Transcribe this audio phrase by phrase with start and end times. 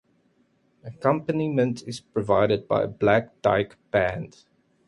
[0.83, 4.45] Accompaniment is provided by Black Dyke Band.